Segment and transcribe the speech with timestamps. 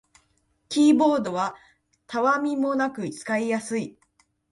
[0.67, 1.53] キーボードは
[2.07, 3.99] たわみもなく使いやすい